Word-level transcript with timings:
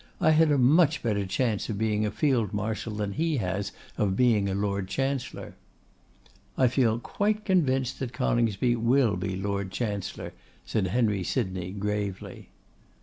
I 0.19 0.31
had 0.31 0.49
a 0.51 0.57
much 0.57 1.03
better 1.03 1.27
chance 1.27 1.69
of 1.69 1.77
being 1.77 2.07
a 2.07 2.09
field 2.09 2.55
marshal 2.55 2.95
than 2.95 3.11
he 3.11 3.37
has 3.37 3.71
of 3.99 4.15
being 4.15 4.49
a 4.49 4.55
Lord 4.55 4.87
Chancellor.' 4.87 5.53
'I 6.57 6.67
feel 6.69 6.97
quite 6.97 7.45
convinced 7.45 7.99
that 7.99 8.11
Coningsby 8.11 8.77
will 8.77 9.15
be 9.15 9.35
Lord 9.35 9.69
Chancellor,' 9.69 10.33
said 10.65 10.87
Henry 10.87 11.23
Sydney, 11.23 11.69
gravely. 11.69 12.49